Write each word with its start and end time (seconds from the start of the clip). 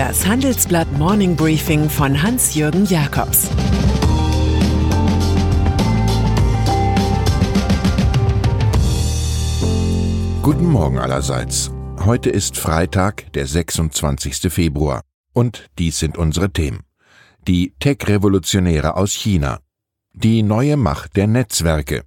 Das 0.00 0.26
Handelsblatt 0.26 0.90
Morning 0.92 1.36
Briefing 1.36 1.90
von 1.90 2.22
Hans-Jürgen 2.22 2.86
Jakobs 2.86 3.50
Guten 10.40 10.64
Morgen 10.64 10.98
allerseits. 10.98 11.70
Heute 12.02 12.30
ist 12.30 12.56
Freitag, 12.56 13.30
der 13.34 13.46
26. 13.46 14.50
Februar. 14.50 15.02
Und 15.34 15.68
dies 15.78 15.98
sind 15.98 16.16
unsere 16.16 16.50
Themen. 16.50 16.80
Die 17.46 17.74
Tech-Revolutionäre 17.78 18.96
aus 18.96 19.12
China. 19.12 19.58
Die 20.14 20.42
neue 20.42 20.78
Macht 20.78 21.14
der 21.16 21.26
Netzwerke. 21.26 22.04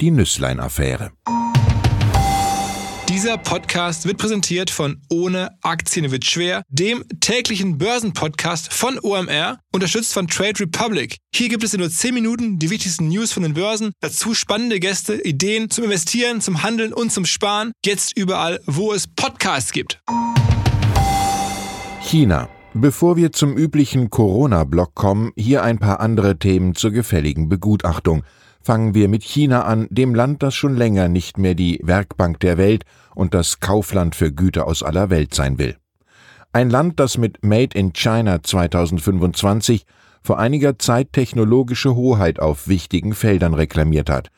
Die 0.00 0.10
Nüsslein-Affäre. 0.10 1.10
Dieser 3.18 3.36
Podcast 3.36 4.06
wird 4.06 4.18
präsentiert 4.18 4.70
von 4.70 5.02
Ohne 5.10 5.50
Aktien 5.62 6.08
wird 6.12 6.24
schwer, 6.24 6.62
dem 6.68 7.02
täglichen 7.18 7.76
Börsenpodcast 7.76 8.72
von 8.72 8.96
OMR, 9.02 9.58
unterstützt 9.72 10.14
von 10.14 10.28
Trade 10.28 10.60
Republic. 10.60 11.16
Hier 11.34 11.48
gibt 11.48 11.64
es 11.64 11.74
in 11.74 11.80
nur 11.80 11.90
10 11.90 12.14
Minuten 12.14 12.60
die 12.60 12.70
wichtigsten 12.70 13.08
News 13.08 13.32
von 13.32 13.42
den 13.42 13.54
Börsen, 13.54 13.90
dazu 13.98 14.34
spannende 14.34 14.78
Gäste, 14.78 15.20
Ideen 15.20 15.68
zum 15.68 15.82
Investieren, 15.82 16.40
zum 16.40 16.62
Handeln 16.62 16.92
und 16.92 17.10
zum 17.10 17.26
Sparen. 17.26 17.72
Jetzt 17.84 18.16
überall, 18.16 18.60
wo 18.66 18.92
es 18.92 19.08
Podcasts 19.08 19.72
gibt. 19.72 20.00
China. 22.00 22.48
Bevor 22.80 23.16
wir 23.16 23.32
zum 23.32 23.56
üblichen 23.56 24.08
Corona-Block 24.08 24.94
kommen, 24.94 25.32
hier 25.36 25.64
ein 25.64 25.80
paar 25.80 25.98
andere 25.98 26.38
Themen 26.38 26.76
zur 26.76 26.92
gefälligen 26.92 27.48
Begutachtung. 27.48 28.22
Fangen 28.62 28.94
wir 28.94 29.08
mit 29.08 29.24
China 29.24 29.64
an, 29.64 29.88
dem 29.90 30.14
Land, 30.14 30.44
das 30.44 30.54
schon 30.54 30.76
länger 30.76 31.08
nicht 31.08 31.38
mehr 31.38 31.56
die 31.56 31.80
Werkbank 31.82 32.38
der 32.38 32.56
Welt 32.56 32.84
und 33.16 33.34
das 33.34 33.58
Kaufland 33.58 34.14
für 34.14 34.30
Güter 34.30 34.68
aus 34.68 34.84
aller 34.84 35.10
Welt 35.10 35.34
sein 35.34 35.58
will. 35.58 35.74
Ein 36.52 36.70
Land, 36.70 37.00
das 37.00 37.18
mit 37.18 37.44
Made 37.44 37.76
in 37.76 37.92
China 37.94 38.44
2025 38.44 39.84
vor 40.22 40.38
einiger 40.38 40.78
Zeit 40.78 41.12
technologische 41.12 41.96
Hoheit 41.96 42.38
auf 42.38 42.68
wichtigen 42.68 43.12
Feldern 43.12 43.54
reklamiert 43.54 44.08
hat. 44.08 44.30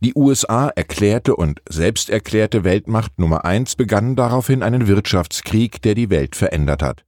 Die 0.00 0.12
USA 0.14 0.68
erklärte 0.68 1.34
und 1.34 1.62
selbst 1.66 2.10
erklärte 2.10 2.64
Weltmacht 2.64 3.18
Nummer 3.18 3.46
eins 3.46 3.76
begannen 3.76 4.14
daraufhin 4.14 4.62
einen 4.62 4.88
Wirtschaftskrieg, 4.88 5.80
der 5.80 5.94
die 5.94 6.10
Welt 6.10 6.36
verändert 6.36 6.82
hat. 6.82 7.07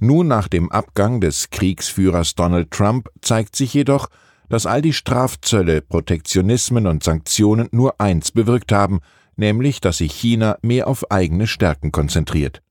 Nun 0.00 0.28
nach 0.28 0.48
dem 0.48 0.70
Abgang 0.70 1.20
des 1.20 1.50
Kriegsführers 1.50 2.34
Donald 2.34 2.70
Trump 2.70 3.08
zeigt 3.20 3.56
sich 3.56 3.72
jedoch, 3.74 4.08
dass 4.48 4.66
all 4.66 4.82
die 4.82 4.92
Strafzölle, 4.92 5.80
Protektionismen 5.80 6.86
und 6.86 7.02
Sanktionen 7.02 7.68
nur 7.72 8.00
eins 8.00 8.30
bewirkt 8.30 8.72
haben, 8.72 9.00
nämlich 9.36 9.80
dass 9.80 9.98
sich 9.98 10.12
China 10.12 10.58
mehr 10.62 10.88
auf 10.88 11.10
eigene 11.10 11.46
Stärken 11.46 11.92
konzentriert. 11.92 12.62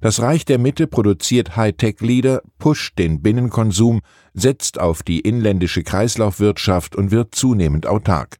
Das 0.00 0.20
Reich 0.22 0.44
der 0.44 0.58
Mitte 0.58 0.86
produziert 0.86 1.56
Hightech-Leader, 1.56 2.42
pusht 2.58 2.98
den 2.98 3.20
Binnenkonsum, 3.20 4.00
setzt 4.32 4.78
auf 4.78 5.02
die 5.02 5.20
inländische 5.20 5.82
Kreislaufwirtschaft 5.82 6.94
und 6.94 7.10
wird 7.10 7.34
zunehmend 7.34 7.86
autark. 7.86 8.36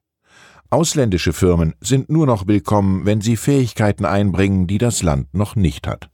Ausländische 0.70 1.32
Firmen 1.32 1.74
sind 1.80 2.10
nur 2.10 2.26
noch 2.26 2.46
willkommen, 2.46 3.06
wenn 3.06 3.20
sie 3.20 3.36
Fähigkeiten 3.36 4.04
einbringen, 4.04 4.66
die 4.66 4.78
das 4.78 5.02
Land 5.02 5.34
noch 5.34 5.56
nicht 5.56 5.88
hat. 5.88 6.10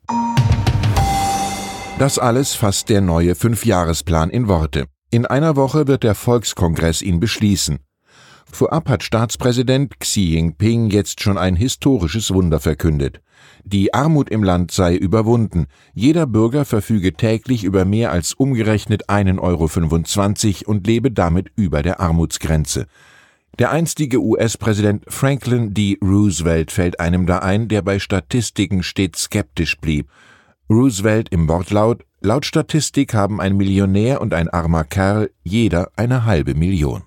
Das 1.97 2.19
alles 2.19 2.55
fasst 2.55 2.89
der 2.89 3.01
neue 3.01 3.37
Fünfjahresplan 3.37 4.29
in 4.31 4.49
Worte. 4.49 4.87
In 5.13 5.27
einer 5.27 5.55
Woche 5.55 5.87
wird 5.87 6.03
der 6.03 6.17
Volkskongress 6.17 7.03
ihn 7.03 7.21
beschließen. 7.21 7.79
Vorab 8.51 8.89
hat 8.89 9.05
Staatspräsident 9.05 10.01
Xi 10.01 10.35
Jinping 10.35 10.91
jetzt 10.91 11.23
schon 11.23 11.39
ein 11.39 11.55
historisches 11.55 12.35
Wunder 12.35 12.59
verkündet. 12.59 13.21
Die 13.63 13.95
Armut 13.95 14.29
im 14.29 14.43
Land 14.43 14.73
sei 14.73 14.97
überwunden. 14.97 15.67
Jeder 15.93 16.27
Bürger 16.27 16.65
verfüge 16.65 17.13
täglich 17.13 17.63
über 17.63 17.85
mehr 17.85 18.11
als 18.11 18.35
umgerechnet 18.35 19.09
1,25 19.09 20.67
Euro 20.67 20.71
und 20.73 20.87
lebe 20.89 21.13
damit 21.13 21.53
über 21.55 21.83
der 21.83 22.01
Armutsgrenze. 22.01 22.87
Der 23.61 23.71
einstige 23.71 24.21
US-Präsident 24.21 25.05
Franklin 25.07 25.75
D. 25.75 25.97
Roosevelt 26.03 26.73
fällt 26.73 26.99
einem 26.99 27.27
da 27.27 27.39
ein, 27.39 27.69
der 27.69 27.83
bei 27.83 28.01
Statistiken 28.01 28.83
stets 28.83 29.23
skeptisch 29.23 29.79
blieb. 29.81 30.09
Roosevelt 30.71 31.29
im 31.31 31.47
Wortlaut 31.47 32.05
Laut 32.21 32.47
Statistik 32.47 33.13
haben 33.13 33.39
ein 33.39 33.55
Millionär 33.55 34.23
und 34.23 34.33
ein 34.33 34.49
armer 34.49 34.85
Kerl 34.85 35.31
jeder 35.43 35.91
eine 35.95 36.25
halbe 36.25 36.55
Million. 36.55 37.03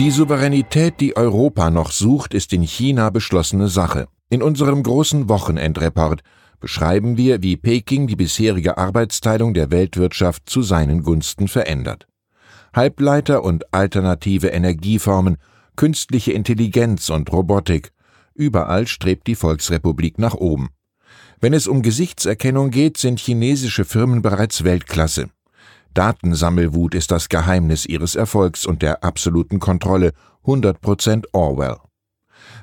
Die 0.00 0.10
Souveränität, 0.10 0.98
die 0.98 1.16
Europa 1.16 1.70
noch 1.70 1.92
sucht, 1.92 2.34
ist 2.34 2.52
in 2.52 2.62
China 2.62 3.10
beschlossene 3.10 3.68
Sache. 3.68 4.08
In 4.30 4.42
unserem 4.42 4.82
großen 4.82 5.28
Wochenendreport 5.28 6.22
beschreiben 6.58 7.16
wir, 7.16 7.40
wie 7.40 7.56
Peking 7.56 8.08
die 8.08 8.16
bisherige 8.16 8.76
Arbeitsteilung 8.76 9.54
der 9.54 9.70
Weltwirtschaft 9.70 10.50
zu 10.50 10.62
seinen 10.62 11.04
Gunsten 11.04 11.46
verändert. 11.46 12.08
Halbleiter 12.74 13.44
und 13.44 13.72
alternative 13.72 14.48
Energieformen, 14.48 15.36
künstliche 15.76 16.32
Intelligenz 16.32 17.10
und 17.10 17.32
Robotik, 17.32 17.92
überall 18.34 18.88
strebt 18.88 19.28
die 19.28 19.36
Volksrepublik 19.36 20.18
nach 20.18 20.34
oben. 20.34 20.70
Wenn 21.42 21.54
es 21.54 21.66
um 21.66 21.80
Gesichtserkennung 21.80 22.70
geht, 22.70 22.98
sind 22.98 23.18
chinesische 23.18 23.86
Firmen 23.86 24.20
bereits 24.20 24.62
Weltklasse. 24.62 25.30
Datensammelwut 25.94 26.94
ist 26.94 27.10
das 27.10 27.30
Geheimnis 27.30 27.86
ihres 27.86 28.14
Erfolgs 28.14 28.66
und 28.66 28.82
der 28.82 29.02
absoluten 29.02 29.58
Kontrolle, 29.58 30.12
100% 30.44 31.24
Orwell. 31.32 31.78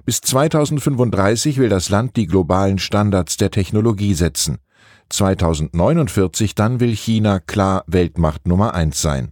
Bis 0.05 0.21
2035 0.21 1.57
will 1.57 1.69
das 1.69 1.89
Land 1.89 2.15
die 2.15 2.27
globalen 2.27 2.77
Standards 2.77 3.37
der 3.37 3.49
Technologie 3.49 4.13
setzen. 4.13 4.59
2049 5.09 6.53
dann 6.53 6.79
will 6.79 6.95
China 6.95 7.39
klar 7.39 7.83
Weltmacht 7.87 8.47
Nummer 8.47 8.75
eins 8.75 9.01
sein. 9.01 9.31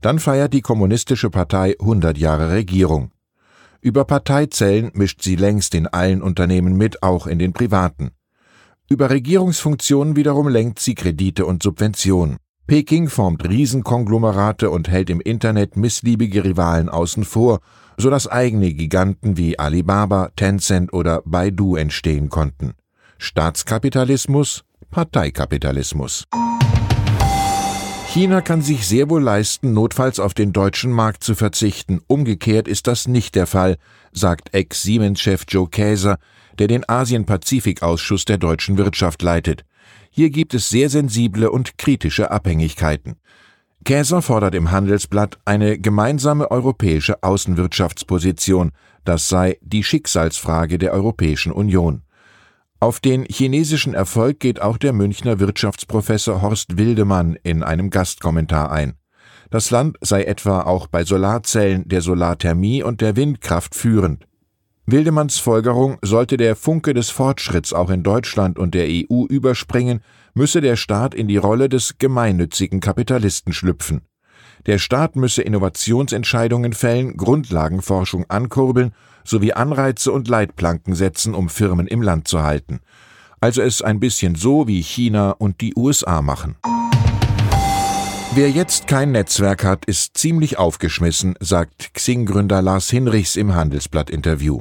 Dann 0.00 0.18
feiert 0.18 0.52
die 0.52 0.60
Kommunistische 0.60 1.30
Partei 1.30 1.76
100 1.80 2.18
Jahre 2.18 2.50
Regierung. 2.50 3.12
Über 3.80 4.04
Parteizellen 4.04 4.90
mischt 4.94 5.22
sie 5.22 5.36
längst 5.36 5.74
in 5.74 5.86
allen 5.86 6.20
Unternehmen 6.20 6.76
mit, 6.76 7.02
auch 7.02 7.26
in 7.26 7.38
den 7.38 7.52
privaten. 7.52 8.10
Über 8.88 9.10
Regierungsfunktionen 9.10 10.16
wiederum 10.16 10.48
lenkt 10.48 10.78
sie 10.78 10.94
Kredite 10.94 11.46
und 11.46 11.62
Subventionen. 11.62 12.36
Peking 12.66 13.08
formt 13.08 13.48
Riesenkonglomerate 13.48 14.70
und 14.70 14.88
hält 14.88 15.10
im 15.10 15.20
Internet 15.20 15.76
missliebige 15.76 16.44
Rivalen 16.44 16.88
außen 16.88 17.24
vor, 17.24 17.60
so 17.96 18.10
dass 18.10 18.28
eigene 18.28 18.72
Giganten 18.72 19.36
wie 19.36 19.58
Alibaba, 19.58 20.30
Tencent 20.36 20.92
oder 20.92 21.22
Baidu 21.24 21.76
entstehen 21.76 22.28
konnten. 22.28 22.74
Staatskapitalismus, 23.18 24.64
Parteikapitalismus. 24.90 26.24
China 28.08 28.42
kann 28.42 28.60
sich 28.60 28.86
sehr 28.86 29.08
wohl 29.08 29.22
leisten, 29.22 29.72
notfalls 29.72 30.20
auf 30.20 30.34
den 30.34 30.52
deutschen 30.52 30.92
Markt 30.92 31.24
zu 31.24 31.34
verzichten. 31.34 32.02
Umgekehrt 32.06 32.68
ist 32.68 32.86
das 32.86 33.08
nicht 33.08 33.34
der 33.34 33.46
Fall, 33.46 33.78
sagt 34.12 34.52
Ex-Siemens-Chef 34.52 35.44
Joe 35.48 35.68
Käser, 35.68 36.18
der 36.58 36.68
den 36.68 36.88
Asien-Pazifik-Ausschuss 36.88 38.24
der 38.24 38.38
deutschen 38.38 38.78
Wirtschaft 38.78 39.22
leitet. 39.22 39.64
Hier 40.10 40.30
gibt 40.30 40.54
es 40.54 40.68
sehr 40.68 40.90
sensible 40.90 41.50
und 41.50 41.78
kritische 41.78 42.30
Abhängigkeiten. 42.30 43.16
Käser 43.84 44.22
fordert 44.22 44.54
im 44.54 44.70
Handelsblatt 44.70 45.38
eine 45.44 45.78
gemeinsame 45.78 46.50
europäische 46.50 47.22
Außenwirtschaftsposition, 47.22 48.72
das 49.04 49.28
sei 49.28 49.58
die 49.60 49.82
Schicksalsfrage 49.82 50.78
der 50.78 50.92
Europäischen 50.92 51.50
Union. 51.50 52.02
Auf 52.78 53.00
den 53.00 53.24
chinesischen 53.24 53.94
Erfolg 53.94 54.40
geht 54.40 54.60
auch 54.60 54.76
der 54.76 54.92
Münchner 54.92 55.40
Wirtschaftsprofessor 55.40 56.42
Horst 56.42 56.76
Wildemann 56.76 57.36
in 57.42 57.62
einem 57.62 57.90
Gastkommentar 57.90 58.70
ein. 58.70 58.94
Das 59.50 59.70
Land 59.70 59.98
sei 60.00 60.24
etwa 60.24 60.62
auch 60.62 60.86
bei 60.86 61.04
Solarzellen, 61.04 61.86
der 61.88 62.00
Solarthermie 62.00 62.82
und 62.82 63.00
der 63.00 63.16
Windkraft 63.16 63.74
führend. 63.74 64.26
Wildemanns 64.86 65.38
Folgerung, 65.38 65.98
sollte 66.02 66.36
der 66.36 66.56
Funke 66.56 66.92
des 66.92 67.10
Fortschritts 67.10 67.72
auch 67.72 67.88
in 67.88 68.02
Deutschland 68.02 68.58
und 68.58 68.74
der 68.74 68.88
EU 68.88 69.26
überspringen, 69.26 70.00
müsse 70.34 70.60
der 70.60 70.74
Staat 70.74 71.14
in 71.14 71.28
die 71.28 71.36
Rolle 71.36 71.68
des 71.68 71.98
gemeinnützigen 71.98 72.80
Kapitalisten 72.80 73.52
schlüpfen. 73.52 74.02
Der 74.66 74.78
Staat 74.78 75.14
müsse 75.14 75.42
Innovationsentscheidungen 75.42 76.72
fällen, 76.72 77.16
Grundlagenforschung 77.16 78.26
ankurbeln 78.28 78.92
sowie 79.24 79.52
Anreize 79.52 80.10
und 80.10 80.26
Leitplanken 80.26 80.94
setzen, 80.96 81.34
um 81.34 81.48
Firmen 81.48 81.86
im 81.86 82.02
Land 82.02 82.26
zu 82.26 82.42
halten. 82.42 82.80
Also 83.40 83.62
es 83.62 83.82
ein 83.82 84.00
bisschen 84.00 84.34
so 84.34 84.66
wie 84.66 84.82
China 84.82 85.30
und 85.30 85.60
die 85.60 85.74
USA 85.76 86.22
machen. 86.22 86.56
Wer 88.34 88.50
jetzt 88.50 88.86
kein 88.86 89.12
Netzwerk 89.12 89.62
hat, 89.62 89.84
ist 89.84 90.16
ziemlich 90.16 90.58
aufgeschmissen, 90.58 91.34
sagt 91.38 91.94
Xing-Gründer 91.94 92.62
Lars 92.62 92.88
Hinrichs 92.90 93.36
im 93.36 93.54
Handelsblatt-Interview. 93.54 94.60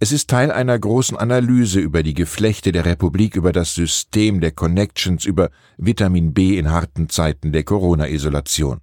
Es 0.00 0.12
ist 0.12 0.30
Teil 0.30 0.52
einer 0.52 0.78
großen 0.78 1.16
Analyse 1.16 1.80
über 1.80 2.04
die 2.04 2.14
Geflechte 2.14 2.70
der 2.70 2.84
Republik, 2.84 3.34
über 3.34 3.50
das 3.50 3.74
System 3.74 4.40
der 4.40 4.52
Connections, 4.52 5.24
über 5.24 5.50
Vitamin 5.76 6.32
B 6.32 6.56
in 6.56 6.70
harten 6.70 7.08
Zeiten 7.08 7.50
der 7.50 7.64
Corona-Isolation. 7.64 8.80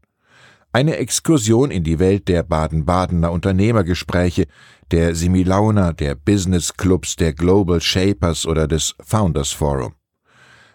Eine 0.73 0.97
Exkursion 0.97 1.71
in 1.71 1.85
die 1.85 1.99
Welt 1.99 2.27
der 2.27 2.43
Baden-Badener 2.43 3.31
Unternehmergespräche, 3.31 4.47
der 4.91 5.15
Similauna, 5.15 5.93
der 5.93 6.15
Business 6.15 6.73
Clubs, 6.73 7.15
der 7.15 7.31
Global 7.31 7.79
Shapers 7.79 8.45
oder 8.45 8.67
des 8.67 8.93
Founders 8.99 9.53
Forum. 9.53 9.93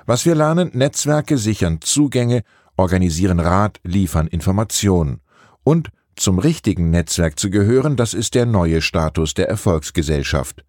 Was 0.06 0.24
wir 0.24 0.34
lernen, 0.34 0.70
Netzwerke 0.72 1.36
sichern 1.36 1.82
Zugänge, 1.82 2.44
organisieren 2.78 3.40
Rat, 3.40 3.78
liefern 3.84 4.26
Informationen. 4.26 5.20
Und 5.64 5.90
zum 6.16 6.38
richtigen 6.38 6.90
Netzwerk 6.90 7.38
zu 7.38 7.50
gehören, 7.50 7.96
das 7.96 8.14
ist 8.14 8.34
der 8.34 8.46
neue 8.46 8.82
Status 8.82 9.34
der 9.34 9.48
Erfolgsgesellschaft. 9.48 10.64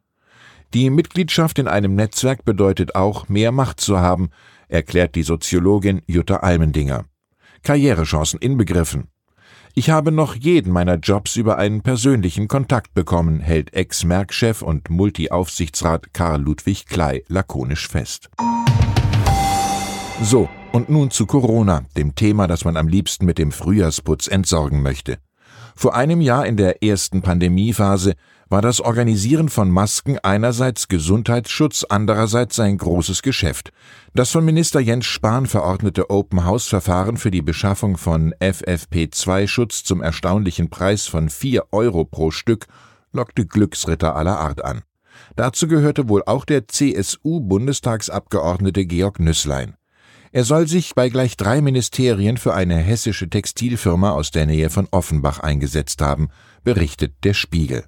Die 0.74 0.90
Mitgliedschaft 0.90 1.60
in 1.60 1.68
einem 1.68 1.96
Netzwerk 1.96 2.46
bedeutet 2.46 2.96
auch, 2.96 3.28
mehr 3.28 3.52
Macht 3.52 3.82
zu 3.82 4.00
haben, 4.00 4.30
erklärt 4.70 5.16
die 5.16 5.24
Soziologin 5.24 6.02
Jutta 6.08 6.38
Almendinger. 6.38 7.06
Karrierechancen 7.64 8.40
inbegriffen. 8.40 9.10
Ich 9.74 9.90
habe 9.90 10.12
noch 10.12 10.36
jeden 10.36 10.74
meiner 10.74 10.96
Jobs 10.96 11.36
über 11.36 11.58
einen 11.58 11.82
persönlichen 11.82 12.48
Kontakt 12.48 12.94
bekommen, 12.94 13.40
hält 13.40 13.74
Ex-Merck-Chef 13.74 14.62
und 14.62 14.90
Multi-Aufsichtsrat 14.90 16.14
Karl 16.14 16.42
Ludwig 16.42 16.88
Klei 16.88 17.24
lakonisch 17.28 17.88
fest. 17.88 18.30
So, 20.22 20.50
und 20.72 20.90
nun 20.90 21.10
zu 21.10 21.26
Corona, 21.26 21.86
dem 21.98 22.16
Thema, 22.16 22.48
das 22.48 22.66
man 22.66 22.78
am 22.78 22.88
liebsten 22.88 23.26
mit 23.26 23.38
dem 23.38 23.52
Frühjahrsputz 23.52 24.28
entsorgen 24.28 24.82
möchte. 24.82 25.18
Vor 25.76 25.96
einem 25.96 26.22
Jahr 26.22 26.46
in 26.46 26.58
der 26.58 26.84
ersten 26.84 27.22
Pandemiephase 27.22 28.14
war 28.50 28.62
das 28.62 28.82
Organisieren 28.82 29.48
von 29.48 29.72
Masken 29.72 30.20
einerseits 30.20 30.90
Gesundheitsschutz, 30.90 31.86
andererseits 31.88 32.58
sein 32.58 32.78
großes 32.78 33.22
Geschäft. 33.22 33.72
Das 34.14 34.32
von 34.32 34.44
Minister 34.44 34.82
Jens 34.82 35.06
Spahn 35.06 35.46
verordnete 35.46 36.10
Open-House-Verfahren 36.10 37.16
für 37.16 37.32
die 37.32 37.42
Beschaffung 37.42 37.96
von 37.96 38.34
FFP2-Schutz 38.42 39.86
zum 39.86 40.02
erstaunlichen 40.02 40.70
Preis 40.70 41.08
von 41.08 41.30
vier 41.30 41.64
Euro 41.72 42.04
pro 42.04 42.32
Stück 42.32 42.68
lockte 43.14 43.46
Glücksritter 43.46 44.16
aller 44.16 44.38
Art 44.38 44.64
an. 44.64 44.84
Dazu 45.36 45.68
gehörte 45.68 46.08
wohl 46.10 46.24
auch 46.26 46.46
der 46.46 46.68
CSU-Bundestagsabgeordnete 46.68 48.86
Georg 48.86 49.20
Nüßlein. 49.20 49.76
Er 50.34 50.46
soll 50.46 50.66
sich 50.66 50.96
bei 50.96 51.10
gleich 51.10 51.36
drei 51.36 51.62
Ministerien 51.62 52.38
für 52.38 52.54
eine 52.54 52.78
hessische 52.78 53.30
Textilfirma 53.30 54.12
aus 54.12 54.32
der 54.32 54.46
Nähe 54.46 54.70
von 54.70 54.88
Offenbach 54.92 55.40
eingesetzt 55.40 56.02
haben, 56.02 56.30
berichtet 56.64 57.16
der 57.26 57.34
Spiegel. 57.34 57.84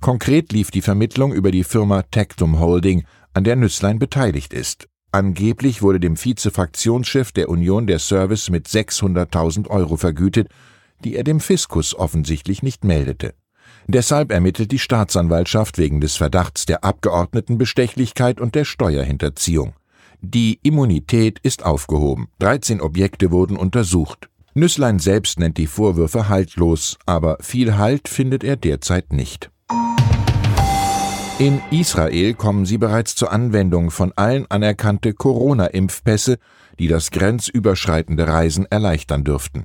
Konkret 0.00 0.52
lief 0.52 0.72
die 0.72 0.82
Vermittlung 0.82 1.32
über 1.32 1.52
die 1.52 1.62
Firma 1.62 2.02
Tectum 2.02 2.58
Holding, 2.58 3.04
an 3.34 3.44
der 3.44 3.54
Nüßlein 3.54 4.00
beteiligt 4.00 4.52
ist. 4.52 4.88
Angeblich 5.12 5.80
wurde 5.80 6.00
dem 6.00 6.16
Vizefraktionschef 6.16 7.30
der 7.30 7.48
Union 7.48 7.86
der 7.86 8.00
Service 8.00 8.50
mit 8.50 8.66
600.000 8.66 9.68
Euro 9.68 9.96
vergütet, 9.96 10.48
die 11.04 11.14
er 11.14 11.22
dem 11.22 11.38
Fiskus 11.38 11.94
offensichtlich 11.94 12.64
nicht 12.64 12.84
meldete. 12.84 13.34
Deshalb 13.86 14.32
ermittelt 14.32 14.72
die 14.72 14.80
Staatsanwaltschaft 14.80 15.78
wegen 15.78 16.00
des 16.00 16.16
Verdachts 16.16 16.66
der 16.66 16.82
Abgeordnetenbestechlichkeit 16.82 18.40
und 18.40 18.56
der 18.56 18.64
Steuerhinterziehung. 18.64 19.74
Die 20.20 20.58
Immunität 20.62 21.38
ist 21.40 21.64
aufgehoben. 21.64 22.28
13 22.38 22.80
Objekte 22.80 23.30
wurden 23.30 23.56
untersucht. 23.56 24.28
Nüßlein 24.54 24.98
selbst 24.98 25.38
nennt 25.38 25.58
die 25.58 25.66
Vorwürfe 25.66 26.28
haltlos, 26.28 26.96
aber 27.04 27.36
viel 27.40 27.76
Halt 27.76 28.08
findet 28.08 28.42
er 28.42 28.56
derzeit 28.56 29.12
nicht. 29.12 29.50
In 31.38 31.60
Israel 31.70 32.32
kommen 32.32 32.64
sie 32.64 32.78
bereits 32.78 33.14
zur 33.14 33.30
Anwendung 33.30 33.90
von 33.90 34.12
allen 34.16 34.50
anerkannte 34.50 35.12
Corona-Impfpässe, 35.12 36.38
die 36.78 36.88
das 36.88 37.10
grenzüberschreitende 37.10 38.26
Reisen 38.26 38.64
erleichtern 38.64 39.22
dürften. 39.22 39.64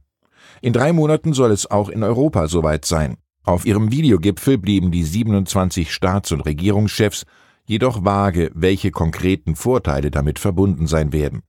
In 0.61 0.73
drei 0.73 0.91
Monaten 0.91 1.31
soll 1.31 1.51
es 1.51 1.71
auch 1.71 1.87
in 1.87 2.03
Europa 2.03 2.49
soweit 2.49 2.83
sein. 2.83 3.15
Auf 3.43 3.65
ihrem 3.65 3.89
Videogipfel 3.89 4.57
blieben 4.57 4.91
die 4.91 5.03
27 5.03 5.93
Staats- 5.93 6.33
und 6.33 6.41
Regierungschefs 6.41 7.25
jedoch 7.65 8.03
vage, 8.03 8.51
welche 8.53 8.91
konkreten 8.91 9.55
Vorteile 9.55 10.11
damit 10.11 10.39
verbunden 10.39 10.87
sein 10.87 11.13
werden. 11.13 11.41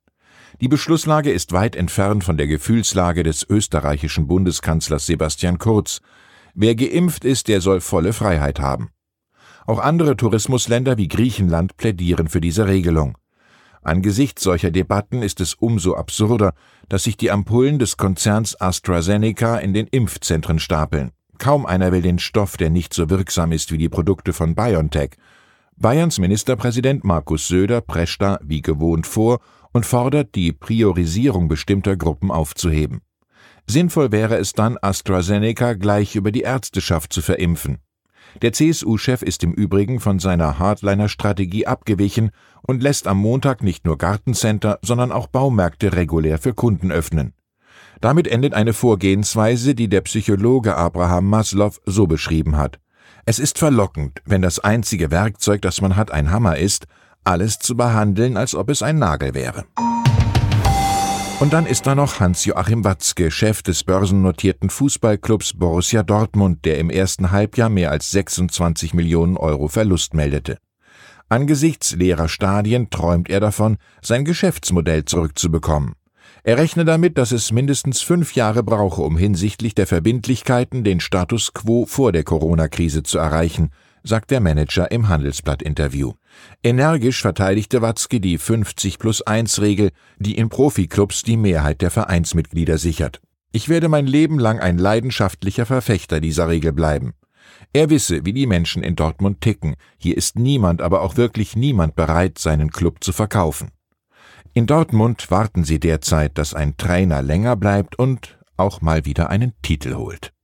Die 0.61 0.69
Beschlusslage 0.69 1.33
ist 1.33 1.53
weit 1.53 1.75
entfernt 1.75 2.25
von 2.25 2.37
der 2.37 2.47
Gefühlslage 2.47 3.23
des 3.23 3.45
österreichischen 3.49 4.27
Bundeskanzlers 4.27 5.07
Sebastian 5.07 5.59
Kurz. 5.59 6.01
Wer 6.55 6.75
geimpft 6.75 7.25
ist, 7.25 7.49
der 7.49 7.61
soll 7.61 7.81
volle 7.81 8.13
Freiheit 8.13 8.61
haben. 8.61 8.91
Auch 9.67 9.79
andere 9.79 10.17
Tourismusländer 10.17 10.99
wie 10.99 11.09
Griechenland 11.09 11.77
plädieren 11.77 12.29
für 12.29 12.41
diese 12.41 12.67
Regelung. 12.67 13.17
Angesichts 13.83 14.43
solcher 14.43 14.71
Debatten 14.71 15.23
ist 15.23 15.41
es 15.41 15.55
umso 15.55 15.97
absurder, 15.97 16.55
dass 16.89 17.05
sich 17.05 17.17
die 17.17 17.33
Ampullen 17.33 17.81
des 17.81 17.97
Konzerns 17.97 18.61
AstraZeneca 18.61 19.59
in 19.59 19.75
den 19.75 19.89
Impfzentren 19.89 20.61
stapeln. 20.61 21.11
Kaum 21.39 21.67
einer 21.67 21.91
will 21.91 22.03
den 22.03 22.21
Stoff, 22.21 22.57
der 22.57 22.71
nicht 22.71 22.95
so 22.95 23.11
wirksam 23.11 23.51
ist 23.51 23.73
wie 23.73 23.79
die 23.79 23.89
Produkte 23.89 24.33
von 24.33 24.55
BioNTech. 24.55 25.17
Bayerns 25.83 26.21
Ministerpräsident 26.21 27.03
Markus 27.03 27.49
Söder 27.49 27.81
prescht 27.81 28.23
da 28.23 28.39
wie 28.41 28.63
gewohnt 28.63 29.05
vor 29.05 29.41
und 29.73 29.85
fordert, 29.85 30.37
die 30.37 30.53
Priorisierung 30.53 31.49
bestimmter 31.49 31.97
Gruppen 31.97 32.31
aufzuheben. 32.31 33.01
Sinnvoll 33.67 34.13
wäre 34.13 34.37
es 34.37 34.53
dann, 34.53 34.79
AstraZeneca 34.81 35.73
gleich 35.73 36.15
über 36.15 36.31
die 36.31 36.43
Ärzteschaft 36.43 37.13
zu 37.13 37.21
verimpfen. 37.21 37.79
Der 38.43 38.53
CSU-Chef 38.53 39.23
ist 39.23 39.43
im 39.43 39.55
Übrigen 39.55 39.99
von 39.99 40.21
seiner 40.21 40.61
Hardliner-Strategie 40.61 41.67
abgewichen 41.67 42.31
und 42.63 42.81
lässt 42.81 43.09
am 43.09 43.19
Montag 43.19 43.65
nicht 43.65 43.85
nur 43.85 43.99
Gartencenter, 43.99 44.79
sondern 44.83 45.11
auch 45.11 45.27
Baumärkte 45.27 45.95
regulär 45.95 46.39
für 46.39 46.55
Kunden 46.55 46.93
öffnen. 46.93 47.35
Damit 48.01 48.29
endet 48.29 48.55
eine 48.55 48.73
Vorgehensweise, 48.73 49.75
die 49.75 49.89
der 49.89 50.03
Psychologe 50.03 50.77
Abraham 50.77 51.29
Maslow 51.29 51.75
so 51.87 52.07
beschrieben 52.07 52.57
hat. 52.57 52.79
Es 53.25 53.39
ist 53.39 53.59
verlockend, 53.59 54.21
wenn 54.25 54.43
das 54.43 54.59
einzige 54.59 55.13
Werkzeug, 55.13 55.63
das 55.63 55.81
man 55.81 55.95
hat, 55.95 56.11
ein 56.11 56.33
Hammer 56.33 56.57
ist, 56.57 56.87
alles 57.23 57.61
zu 57.61 57.77
behandeln, 57.77 58.37
als 58.37 58.57
ob 58.57 58.69
es 58.69 58.83
ein 58.83 58.99
Nagel 58.99 59.35
wäre. 59.35 59.65
Und 61.39 61.53
dann 61.53 61.67
ist 61.67 61.87
da 61.87 61.95
noch 61.95 62.19
Hans-Joachim 62.19 62.85
Watzke, 62.85 63.31
Chef 63.31 63.63
des 63.63 63.85
börsennotierten 63.85 64.71
Fußballclubs 64.71 65.55
Borussia 65.55 66.03
Dortmund, 66.03 66.65
der 66.65 66.79
im 66.79 66.91
ersten 66.91 67.31
Halbjahr 67.31 67.69
mehr 67.69 67.93
als 67.93 68.11
26 68.11 68.93
Millionen 68.93 69.37
Euro 69.37 69.69
Verlust 69.69 70.15
meldete. 70.15 70.59
Angesichts 71.29 71.93
leerer 71.93 72.29
Stadien 72.29 72.91
träumt 72.91 73.31
er 73.31 73.41
davon, 73.41 73.77
sein 74.03 74.25
Geschäftsmodell 74.25 75.05
zurückzubekommen. 75.05 75.95
Er 76.45 76.59
rechne 76.59 76.85
damit, 76.85 77.19
dass 77.19 77.31
es 77.31 77.53
mindestens 77.53 78.01
fünf 78.01 78.35
Jahre 78.35 78.65
brauche, 78.65 79.03
um 79.03 79.17
hinsichtlich 79.17 79.77
der 79.77 79.87
Verbindlichkeiten 79.87 80.83
den 80.83 80.99
Status 80.99 81.53
quo 81.55 81.87
vor 81.87 82.11
der 82.11 82.25
Corona-Krise 82.25 83.05
zu 83.05 83.19
erreichen, 83.19 83.71
sagt 84.03 84.33
der 84.33 84.41
Manager 84.41 84.91
im 84.91 85.09
Handelsblatt-Interview. 85.09 86.15
Energisch 86.65 87.23
verteidigte 87.23 87.81
Watzke 87.81 88.19
die 88.19 88.39
50 88.39 88.99
plus 88.99 89.23
1 89.23 89.61
Regel, 89.61 89.91
die 90.19 90.37
in 90.37 90.49
Profiklubs 90.49 91.23
die 91.23 91.37
Mehrheit 91.37 91.81
der 91.81 91.93
Vereinsmitglieder 91.93 92.77
sichert. 92.77 93.21
Ich 93.53 93.69
werde 93.69 93.89
mein 93.89 94.09
Leben 94.09 94.41
lang 94.41 94.59
ein 94.59 94.79
leidenschaftlicher 94.79 95.67
Verfechter 95.67 96.21
dieser 96.21 96.49
Regel 96.49 96.73
bleiben. 96.73 97.13
Er 97.73 97.89
wisse, 97.89 98.25
wie 98.25 98.33
die 98.33 98.47
Menschen 98.47 98.83
in 98.83 98.97
Dortmund 98.97 99.41
ticken. 99.41 99.77
Hier 99.97 100.17
ist 100.17 100.37
niemand, 100.37 100.83
aber 100.83 101.03
auch 101.03 101.17
wirklich 101.17 101.55
niemand 101.55 101.95
bereit, 101.95 102.39
seinen 102.39 102.71
Club 102.71 103.05
zu 103.05 103.13
verkaufen. 103.13 103.71
In 104.55 104.67
Dortmund 104.67 105.31
warten 105.31 105.65
sie 105.65 105.81
derzeit, 105.81 106.37
dass 106.37 106.53
ein 106.53 106.77
Trainer 106.77 107.23
länger 107.23 107.57
bleibt 107.57 107.99
und 107.99 108.37
auch 108.59 108.83
mal 108.83 109.07
wieder 109.07 109.31
einen 109.31 109.55
Titel 109.63 109.95
holt. 109.95 110.35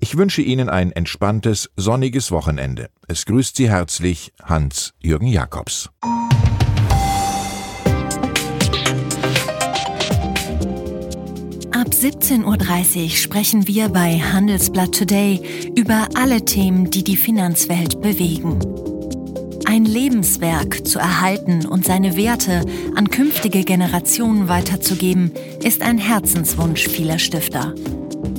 Ich 0.00 0.16
wünsche 0.16 0.42
Ihnen 0.42 0.68
ein 0.68 0.90
entspanntes, 0.90 1.70
sonniges 1.76 2.32
Wochenende. 2.32 2.90
Es 3.06 3.24
grüßt 3.24 3.54
Sie 3.54 3.70
herzlich 3.70 4.32
Hans-Jürgen 4.42 5.28
Jakobs. 5.28 5.90
Ab 11.70 11.92
17.30 11.92 13.04
Uhr 13.04 13.10
sprechen 13.10 13.68
wir 13.68 13.90
bei 13.90 14.18
Handelsblatt 14.18 14.92
Today 14.92 15.70
über 15.76 16.08
alle 16.14 16.44
Themen, 16.44 16.90
die 16.90 17.04
die 17.04 17.16
Finanzwelt 17.16 18.00
bewegen. 18.00 18.58
Ein 19.68 19.84
Lebenswerk 19.84 20.86
zu 20.86 21.00
erhalten 21.00 21.66
und 21.66 21.84
seine 21.84 22.16
Werte 22.16 22.64
an 22.94 23.10
künftige 23.10 23.64
Generationen 23.64 24.48
weiterzugeben, 24.48 25.32
ist 25.62 25.82
ein 25.82 25.98
Herzenswunsch 25.98 26.86
vieler 26.86 27.18
Stifter. 27.18 27.74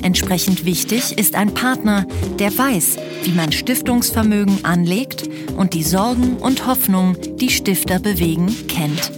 Entsprechend 0.02 0.64
wichtig 0.64 1.18
ist 1.18 1.34
ein 1.34 1.52
Partner, 1.52 2.06
der 2.38 2.56
weiß, 2.56 2.96
wie 3.24 3.32
man 3.32 3.52
Stiftungsvermögen 3.52 4.64
anlegt 4.64 5.28
und 5.56 5.74
die 5.74 5.82
Sorgen 5.82 6.38
und 6.38 6.66
Hoffnungen, 6.66 7.16
die 7.36 7.50
Stifter 7.50 7.98
bewegen, 7.98 8.54
kennt. 8.66 9.12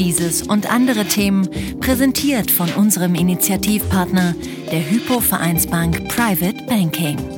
Dieses 0.00 0.42
und 0.42 0.70
andere 0.70 1.04
Themen 1.04 1.48
präsentiert 1.80 2.50
von 2.50 2.70
unserem 2.70 3.14
Initiativpartner, 3.14 4.34
der 4.72 4.90
Hypo 4.90 5.20
Vereinsbank 5.20 6.08
Private 6.08 6.64
Banking. 6.68 7.37